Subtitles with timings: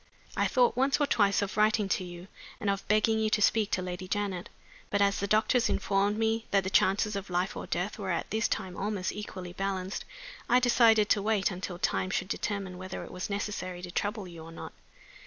[0.35, 2.27] I thought once or twice of writing to you,
[2.59, 4.49] and of begging you to speak to Lady Janet.
[4.89, 8.31] But as the doctors informed me that the chances of life or death were at
[8.31, 10.03] this time almost equally balanced,
[10.49, 14.43] I decided to wait until time should determine whether it was necessary to trouble you
[14.43, 14.73] or not.